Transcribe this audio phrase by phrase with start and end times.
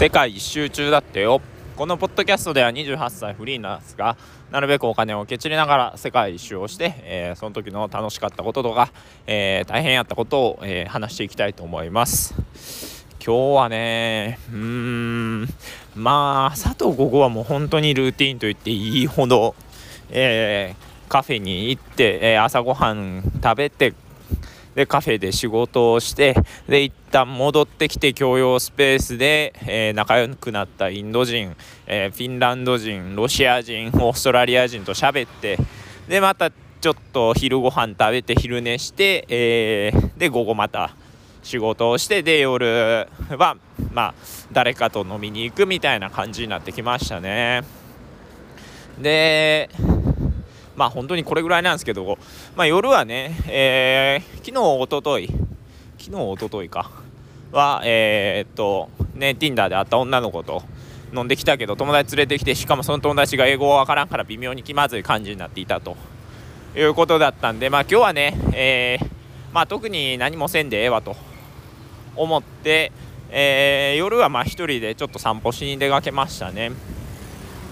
[0.00, 1.42] 世界一周中だってよ。
[1.76, 4.16] このポッドキャストでは28歳フリーランスが
[4.50, 8.90] なるべくお金をけちりながら世界一周をして、えー、その時の楽しかったこととか、
[9.26, 12.34] えー、大変やったことを、えー、話していきたいと思います。
[13.22, 15.48] 今日はねうーん
[15.94, 19.54] まあ佐藤午後はもう本当にルーティンと言っていいほど、
[20.08, 20.76] え
[21.10, 23.92] カフェに行って、え朝ごはん食べて
[24.74, 26.34] でカフェで仕事をして
[26.68, 31.54] で一旦戻ってきて共用スペースで、えー、仲良くなったインド人、
[31.86, 35.58] えー、フィンランド人ロシア人オーストラリア人と喋って
[36.08, 40.94] でまたちょっと昼ご飯食べて昼寝して、えー、で午後また
[41.42, 43.56] 仕事をしてで夜は
[43.92, 44.14] まあ
[44.52, 47.62] 誰かと飲みに行くみたいな感じになってきましたね。
[48.98, 49.68] で
[50.76, 52.18] まあ本当にこれぐらいなんですけど、
[52.56, 55.28] まあ、夜はね、えー、昨日おととい
[56.00, 56.90] 昨日おとといか。
[57.52, 60.62] はえー、っとね Tinder で会った女の子と
[61.14, 65.96] 飲んできたけど友達連れてきてしかもその友達が英語わからんから微妙に気まずい感じになっていたと。
[66.76, 69.06] いうことだったんでまあ今日はね、えー、
[69.52, 71.16] まあ特に何もせんでええわと。
[72.16, 72.92] 思って、
[73.30, 76.72] えー、夜はまあ1人でちょっと散歩しに出かけましたね。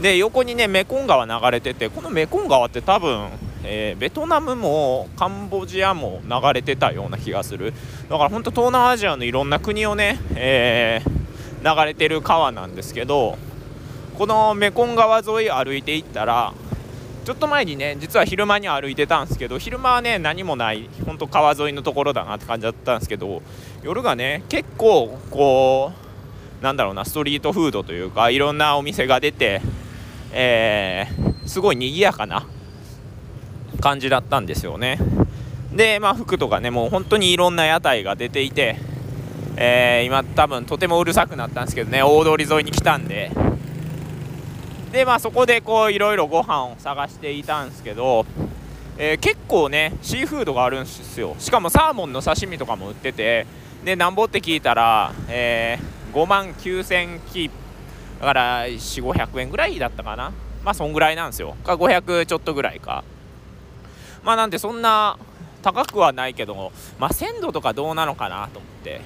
[0.00, 3.28] で横にねメコン川流れててこのメコン川って多分、
[3.64, 7.72] えー、ベトナムもカンボジアも流れてたような気がする。
[8.08, 13.38] だから本当東南アジアのいろんな国をね、えー、流れてる川なんですけど
[14.18, 16.52] このメコン川沿い歩いていったら
[17.24, 23.42] ちょっと前にね実は昼間に歩いてたんですけど昼間はね何もない本当川沿いのところだなって感じだったんですけど
[23.82, 25.92] 夜がね結構こ
[26.60, 29.62] うなんだろうなストリートフードというかいろんなお店が出て
[30.32, 32.46] えー、すごい賑やかな
[33.82, 34.98] 感じだったんですよね。
[35.74, 38.76] でまあ服とかねもう本当にいろんな屋台が出ていて、
[39.56, 43.30] えー、今多分とてもうるさくなったんですけどね大通り沿いに来たんで。
[44.92, 48.26] でまあそこでこういろいろご飯を探していたんですけど、
[48.98, 51.34] えー、結構ねシーフードがあるんですよ。
[51.38, 53.46] しかもサーモンの刺身とかも売ってて
[53.84, 57.56] でなんぼって聞いたら、えー、5万9000キープ。
[58.20, 60.32] だから4500円ぐらいだったかな。
[60.62, 61.56] まあそんぐらいなんですよ。
[61.64, 63.02] か500ちょっとぐらいか。
[64.24, 65.18] まあなんでそんな
[65.62, 69.00] 高くはないけどまあ鮮度とかどうなのかなと思って。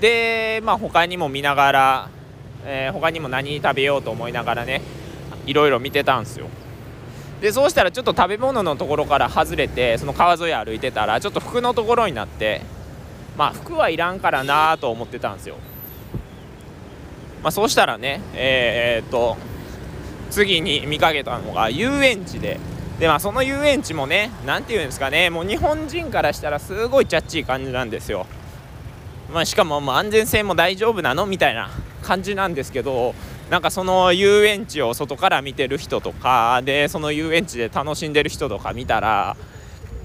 [0.00, 2.10] でまあ他にも見ながら、
[2.64, 4.80] えー、他にも何食べようと思いながらね
[5.46, 6.46] いろいろ見てたんですよ。
[7.40, 12.62] でそうしたらちょっと食べ物のところから外れてその川沿い歩いてたらちょっと服のところになって
[13.36, 15.56] まあ服はいらんからなと思ってたんですよ。
[17.42, 19.36] まあ、そうしたらねえー、っと
[20.30, 22.58] 次に見かけたのが遊園地で
[22.98, 28.26] でまあその遊園地もね何て言うんですかねもう日本人からしたらすごいチャッチー感じなんですよ、
[29.32, 31.70] まあ、しかももう安全性も大丈夫なのみたいな
[32.02, 33.14] 感じなんですけど
[33.50, 39.36] なんかその遊園地を外から見てる人とかでその遊園地で楽しんでる人とか見たら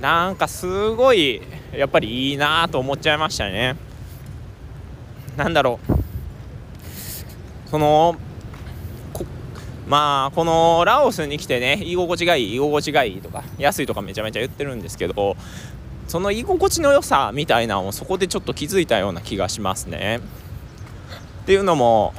[0.00, 1.42] なんかすごい
[1.72, 3.76] やっぱりいいなと思っちゃいましたね。
[5.36, 7.68] なんだろう。
[7.70, 8.16] その
[9.90, 15.36] まあこのラオスに来てね居心地がいい居心地がいいとか安いとかめちゃめちゃ言ってるんですけど
[16.06, 20.20] その居心地の良さみたいなのをそこでちょっと気づいたような気がしますね。
[21.42, 22.14] っていうのも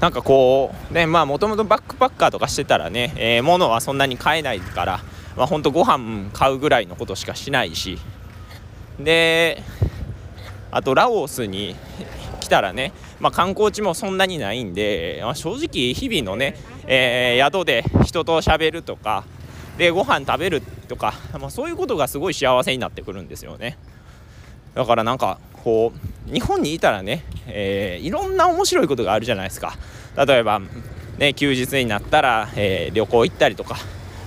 [0.00, 5.00] なんかこうねまあもともとバックパッカーとかしてたらね、えー、物はそんなに買えないから
[5.36, 7.98] まあほんとご飯買うぐらいのことしかしないし
[9.00, 9.64] で
[10.70, 11.74] あとラオスに
[12.40, 16.56] 来たらねまあ、観光地もそんなにないんで、まあ、正直日々のね、
[16.86, 19.24] えー、宿で人と喋るとか
[19.76, 23.78] でご飯食べるとか、まあ、そういうことがすごい幸せになってくるんですよね。
[24.74, 25.92] だからなんかこ
[26.28, 29.74] う日本にいたらね、えー、いろんな面白いことがあるじゃないですか。
[30.16, 30.60] 例えば、
[31.18, 33.76] ね、休日になったら、えー、旅行行ったりとか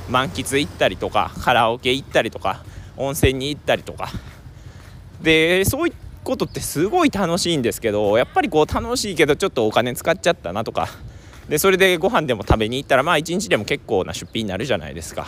[0.09, 2.63] 満喫行ったりとかカラオケ行ったりとか
[2.97, 4.09] 温泉に行ったりとか。
[5.21, 10.87] でそういっことってすごい楽しいんですけどやっぱりこう楽しいけどちょっとお金使っちゃったなとか。
[11.49, 15.27] でそれでご飯でも食べに行ったらまあ一日でも結構な出費になるじゃないですか。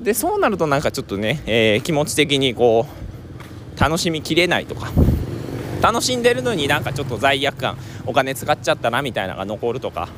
[0.00, 2.86] でそうなるとなんかちょっとね、えー、気持ち的にこ
[3.76, 4.90] う楽しみきれないとか。
[5.80, 10.08] 楽しんでるのになんかちょっと罪悪感お金使っちゃったなみたいなのが残るとか。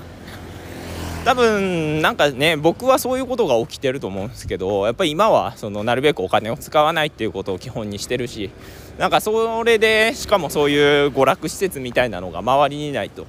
[1.24, 8.50] 多分なんかね僕はそういうことが起きてると思うんですけどやっぱり今はそのなるべくお金を使わないっていうことを基本にしてるし
[8.98, 13.26] なんかそれでしかもそういう娯楽施設みたいなのが周りにないと。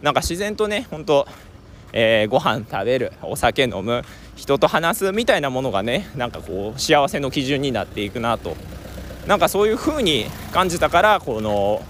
[0.00, 1.26] なんか自然とね本当
[1.96, 4.02] えー、ご飯食べるお酒飲む
[4.34, 8.56] 人と話すみたいなものがねなんかこう幸せの基準になっていくなと。
[9.28, 11.82] なんかそういう風に感じたからこの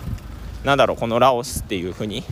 [0.63, 2.23] なんだろうこのラオスっていう国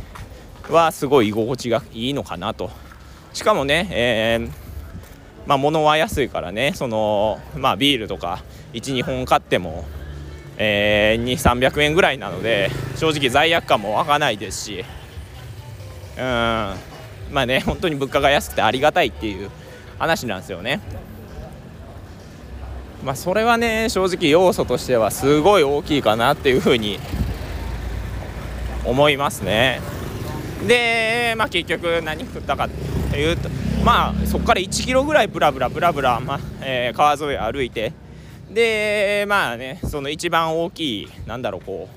[0.70, 2.70] はすごい居心地がいいのかなと。
[3.32, 4.50] しかもね、えー、
[5.46, 8.42] まあ、物は安いからねその、まあ、ビールとか
[8.72, 9.84] 12本買っても、
[10.58, 14.84] えー、2300円ぐらいなので正直罪悪感も湧かないですし
[16.16, 19.50] うんまあね本当に物価が安くてありがたいっていう
[19.98, 20.80] 話なんですよね。
[23.04, 27.00] まあ、それはね正直要素としてはすごい大きいかなっていうふうに
[28.84, 29.80] 思いますね。
[30.66, 32.68] で、まあ、結局何食ったかっ
[33.10, 33.48] ていうと
[33.84, 37.92] まあそこから1キロぐらいブラブラブラブラ、まあえー、川沿い歩いて
[38.50, 41.88] でまあねその一番大きいなんだろうこ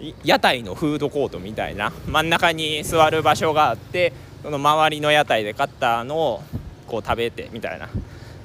[0.00, 4.12] う屋台のフードコートみたいな真ん中に座る場所があって
[4.42, 6.42] その周りの屋台で買ったのを
[6.86, 7.88] こう食べてみたいな。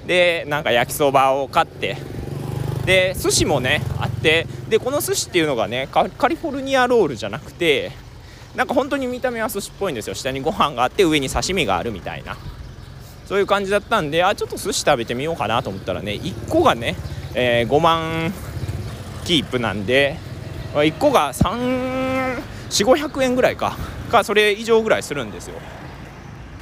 [0.07, 1.95] でなんか焼きそばを買って
[2.85, 7.91] で寿司もねあってでこの寿司っていうのがねカリフォルニアロールじゃなくて
[8.55, 10.13] なんか本当に見た目は寿司っぽいんですよ。
[10.13, 12.37] 下にご飯があって上に刺身があるみたいな。
[13.25, 16.95] そういう感じだったんであちょっと寿司食べてみようかなと思ったらね1個がね、
[17.33, 18.33] えー、5万
[19.23, 20.17] キープなんで
[20.73, 23.77] 1個が34500円ぐらいか。
[24.13, 25.55] かそれ以上ぐらいするんですよ。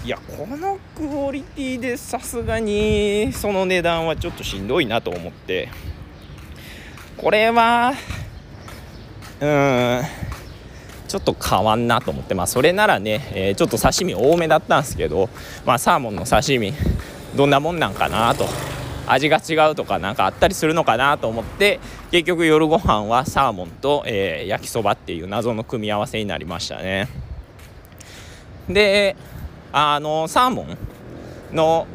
[0.06, 5.70] いやこのクオリティでさすがにその値段はちょっとしんどいなと思って。
[7.18, 7.94] これは
[9.42, 10.02] うん。
[11.12, 15.30] ちょっと変わんなと思ってまあそれならね、えー、ちょっと刺身多めだったんですけど
[15.66, 16.74] まあサーモンの刺身
[17.36, 18.46] どんなもんなんかなと
[19.08, 21.82] 味が違うとか何かあったりするのかなと思って
[22.12, 27.10] 結局夜ご飯はサーモンと、えー、焼きそばっていう謎の組み合わせになりましたね。
[28.70, 29.18] で
[29.74, 30.78] あのサーモン
[31.54, 31.88] の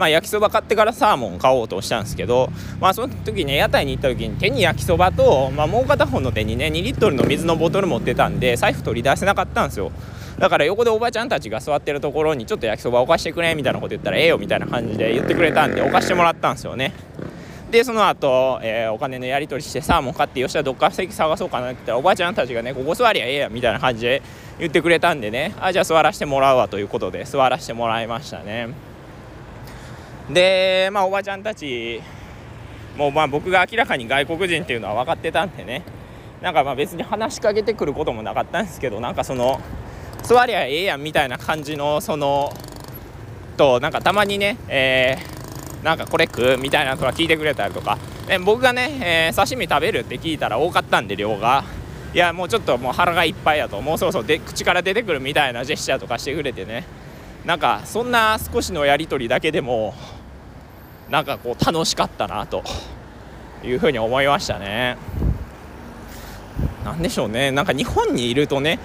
[0.00, 2.50] まあ、焼きそば買ってからサーモン買おうとしたんですけど、
[2.80, 9.92] まあ、その時ね屋台に行った時に手に焼きそばと、まあ、もう片方の手にね2リットルの水のボトル持ってたんで財布取り出せなかったんですよ。
[10.38, 16.94] だから横でおばちゃんたちが座ってるところにちょっと焼きそばお貸してくれみたいなこと言ったらええよみたいな感じで言ってくれたんでお貸してもらったんですよね。
[17.70, 24.22] でその後、えー、お金のやり取りしてサーモン買ってよっしゃどっか席探そうかなって言ったらおばちゃんたちがねここ座りゃええやみたいな感じで
[24.58, 25.54] 言ってくれたんでね。
[25.60, 28.89] あじゃあ座らせてもらうわということで座らせてもらいましたね。
[30.32, 32.00] でまあおばちゃんたち
[32.96, 35.82] もうまあ僕が明らかに外国人っていうのは分かってたんでね。
[36.40, 39.60] なんかまあ別に話しかけてくることもなかったんですけどなんかその
[40.22, 42.52] 座りゃええやんみたいな感じのその
[43.56, 51.64] となんかたまにね、えー、なんかこれ食うみたいなとか聞いてくれたりとか、で僕がね、えー、刺身食べるって聞いたら多かったんで量が。
[52.12, 53.98] いやもうちょっともう腹がいっぱいやともう。
[53.98, 56.84] そろそろで口から出てくるみたいなジェスチャーとかしてくれてね。
[57.44, 59.94] なんかそんな少しのやり取りだけでも
[61.10, 62.62] なんかこう楽しかったなと
[63.64, 64.96] いうふうに思いましたね。
[66.84, 68.78] なんでしょうねなんか日本にいるとね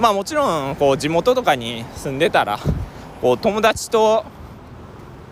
[0.00, 2.58] まあもちろんこう地元とかに住んでたら
[3.20, 4.24] こう友達と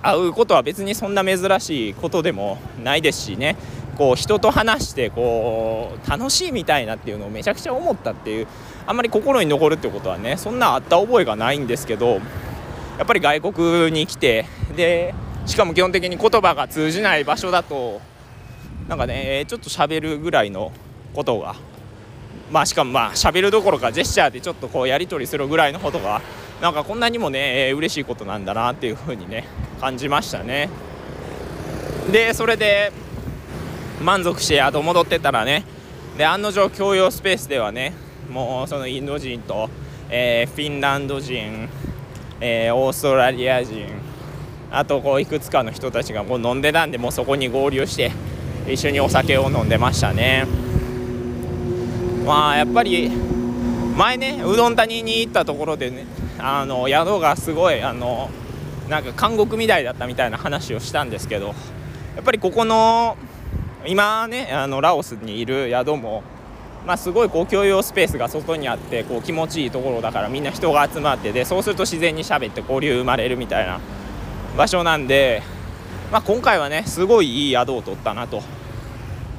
[0.02, 3.56] 会うことは別にそんな珍しいことでもないですしね
[3.96, 8.46] こう人と話してこう楽しいみたいなっていうのをめちゃくちゃ思ったっていう
[8.86, 12.20] あんまり心に残るってことはねそんなあった覚えがないんですけど
[12.98, 14.46] やっぱり外国に来て
[14.76, 15.14] で
[15.46, 18.00] しかも基本的に言葉が通じない場所だと
[18.88, 20.72] なんかねちょっと喋るぐらいの
[21.14, 21.54] ことが
[22.50, 26.20] まあしかもまあ喋るどころかジェスチャーでちょっとこうやり取りするぐらいのことが
[26.60, 29.46] なんかこんなにもね嬉しいことなんだなっていうふうにね
[29.80, 30.68] 感じましたね。
[32.10, 32.92] でそれで
[34.00, 35.64] 満足して宿戻ってたらね
[36.16, 37.92] で案の定共用スペースではね
[38.30, 39.68] もうそのインド人と、
[40.08, 41.68] えー、フィンランド人、
[42.40, 43.88] えー、オーストラリア人
[44.70, 48.12] あとこういくつかの人たちがこう飲んでたんでもうそこに合流して
[48.68, 50.46] 一緒にお酒を飲んでましたね。
[52.26, 53.10] まあやっぱり
[53.96, 56.04] 前ねうどん谷に行ったところでね
[56.38, 58.28] あの宿がすごいあの
[58.88, 61.54] なんか監獄みたいだったみたいな話をしたんですけどや
[62.20, 63.16] っぱりここの
[63.86, 66.22] 今ねあのラオスにいる宿も、
[66.86, 73.80] まあ、すごいこう共用スペースが外にあってこう気持ちいいところだからみんな人が集まってでそうすると自然に喋って交流生まれるみたいな
[74.56, 75.42] 場所なんで、
[76.10, 78.42] まあ、今回はねすごいいい宿を取ったなと。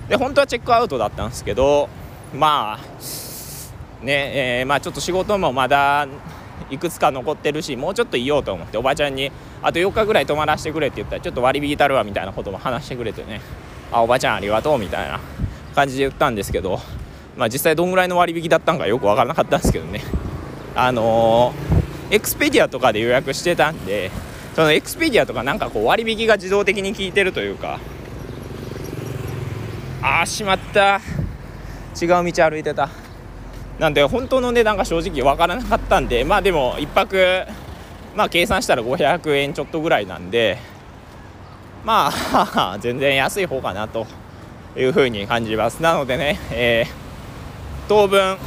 [0.10, 1.90] で本当はチェックアウトだったんですけど
[2.34, 6.08] まあねえー、まあちょっと仕事もまだ
[6.70, 9.32] いくつか残ってるしもうちょっといようと思っておばちゃんに
[9.62, 13.42] あと4日ぐらい泊まらせてくれって言ったらちょっと割引たるわみたいなことも話してくれてね。
[13.92, 15.20] あおばちゃんありがとうみたいな
[15.74, 16.80] 感じで言ったんですけど、
[17.38, 20.02] まあ、実際どんぐらいの割引だったんかよく分からなかったんですけどね。
[20.76, 24.12] あのー、エクスペディアとかで予約してたんで
[24.58, 27.80] そのエクスペディアとかなんかこう割引が自動的に効いてるというか。
[30.02, 31.00] あーしまった。
[32.02, 32.90] 違う道歩いてた。
[33.78, 37.46] なんで本当の値段が正直分からなかったんでまあでも1泊
[38.16, 40.58] まあ計算したら500円ちょっとぐらいなんで
[41.86, 44.08] まあ 全然安い方かなと
[44.76, 45.84] いうふうに感じます。
[45.84, 46.92] なのでね、えー、
[47.88, 48.38] 当分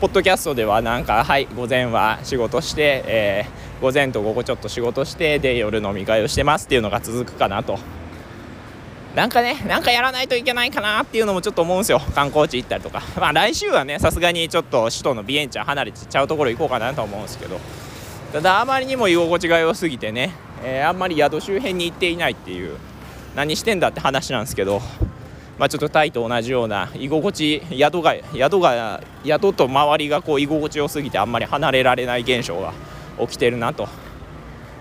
[0.00, 7.78] ポッドキャストではなんかはい午前は仕事して、えー、午前と午後ちょっと仕事してで夜飲み会をしてますっていうのが続くかなと。
[9.14, 12.00] なんかねなんかやらないといけないかなっていうのもちょっと思うんですよ。
[12.14, 13.02] 観光地行ったりとか。
[13.16, 17.58] まあ来週はねさすがにちょっと首都のビエンチャン離れちゃうところ行こうかなと思うんですけど。
[18.32, 22.76] ただあまりにも居心地が良すぎてね、えー、あんまり宿周辺に行っていないっていう
[23.34, 24.82] 何してんだって話なんですけど。
[25.58, 32.72] まあ、ちょっとタイと同じような居心地宿が宿が宿と周りがこう居心地よすぎてあんまり離れられない現象が
[33.20, 33.88] 起きてるなと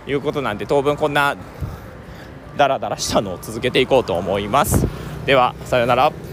[0.07, 1.35] いうことなんで当分こんな
[2.57, 4.87] ダラダラしたのを続けていこうと思います。
[5.25, 6.26] ではさようなら。